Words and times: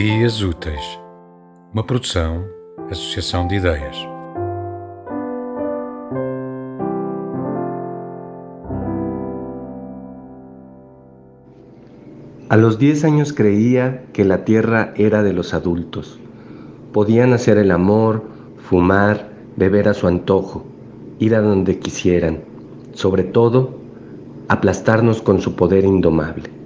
Ideias 0.00 0.40
Úteis, 0.42 1.00
uma 1.74 1.82
produção, 1.82 2.44
associação 2.88 3.48
de 3.48 3.56
ideias. 3.56 3.96
A 12.48 12.56
los 12.56 12.78
10 12.78 13.06
años 13.06 13.32
creía 13.32 14.04
que 14.12 14.24
la 14.24 14.44
tierra 14.44 14.92
era 14.94 15.24
de 15.24 15.32
los 15.32 15.52
adultos. 15.52 16.20
Podían 16.92 17.32
hacer 17.32 17.58
el 17.58 17.72
amor, 17.72 18.22
fumar, 18.68 19.32
beber 19.56 19.88
a 19.88 19.94
su 19.94 20.06
antojo, 20.06 20.64
ir 21.18 21.34
a 21.34 21.40
donde 21.40 21.80
quisieran, 21.80 22.44
sobre 22.92 23.24
todo, 23.24 23.80
aplastarnos 24.46 25.20
con 25.20 25.40
su 25.40 25.56
poder 25.56 25.84
indomable. 25.84 26.57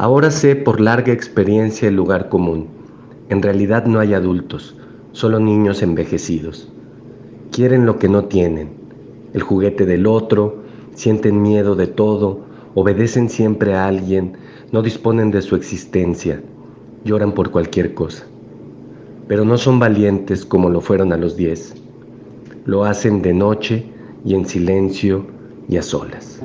Ahora 0.00 0.30
sé 0.30 0.54
por 0.54 0.80
larga 0.80 1.12
experiencia 1.12 1.88
el 1.88 1.96
lugar 1.96 2.28
común. 2.28 2.68
En 3.30 3.42
realidad 3.42 3.86
no 3.86 3.98
hay 3.98 4.14
adultos, 4.14 4.76
solo 5.10 5.40
niños 5.40 5.82
envejecidos. 5.82 6.68
Quieren 7.50 7.84
lo 7.84 7.98
que 7.98 8.08
no 8.08 8.26
tienen, 8.26 8.68
el 9.34 9.42
juguete 9.42 9.86
del 9.86 10.06
otro, 10.06 10.62
sienten 10.94 11.42
miedo 11.42 11.74
de 11.74 11.88
todo, 11.88 12.42
obedecen 12.76 13.28
siempre 13.28 13.74
a 13.74 13.88
alguien, 13.88 14.34
no 14.70 14.82
disponen 14.82 15.32
de 15.32 15.42
su 15.42 15.56
existencia, 15.56 16.40
lloran 17.02 17.32
por 17.32 17.50
cualquier 17.50 17.92
cosa. 17.94 18.24
Pero 19.26 19.44
no 19.44 19.58
son 19.58 19.80
valientes 19.80 20.44
como 20.44 20.70
lo 20.70 20.80
fueron 20.80 21.12
a 21.12 21.16
los 21.16 21.36
diez. 21.36 21.74
Lo 22.66 22.84
hacen 22.84 23.20
de 23.20 23.34
noche 23.34 23.84
y 24.24 24.34
en 24.34 24.46
silencio 24.46 25.26
y 25.68 25.76
a 25.76 25.82
solas. 25.82 26.40